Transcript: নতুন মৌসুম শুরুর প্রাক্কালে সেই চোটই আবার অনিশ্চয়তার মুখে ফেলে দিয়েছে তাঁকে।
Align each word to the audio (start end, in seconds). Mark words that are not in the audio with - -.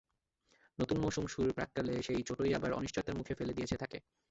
নতুন 0.79 0.97
মৌসুম 0.97 1.25
শুরুর 1.27 1.51
প্রাক্কালে 1.53 1.93
সেই 2.01 2.21
চোটই 2.27 2.51
আবার 2.53 2.71
অনিশ্চয়তার 2.73 3.17
মুখে 3.19 3.37
ফেলে 3.39 3.53
দিয়েছে 3.53 3.75
তাঁকে। 3.77 3.97